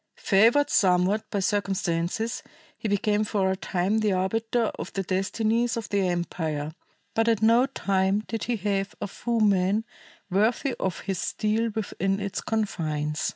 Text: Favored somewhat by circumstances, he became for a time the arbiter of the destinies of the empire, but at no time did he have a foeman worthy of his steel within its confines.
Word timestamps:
Favored 0.17 0.71
somewhat 0.71 1.29
by 1.29 1.41
circumstances, 1.41 2.41
he 2.75 2.87
became 2.87 3.23
for 3.23 3.51
a 3.51 3.55
time 3.55 3.99
the 3.99 4.13
arbiter 4.13 4.71
of 4.79 4.91
the 4.93 5.03
destinies 5.03 5.77
of 5.77 5.89
the 5.89 6.07
empire, 6.07 6.73
but 7.13 7.27
at 7.27 7.43
no 7.43 7.67
time 7.67 8.21
did 8.27 8.45
he 8.45 8.55
have 8.55 8.95
a 8.99 9.05
foeman 9.05 9.85
worthy 10.27 10.73
of 10.79 11.01
his 11.01 11.19
steel 11.19 11.69
within 11.75 12.19
its 12.19 12.41
confines. 12.41 13.29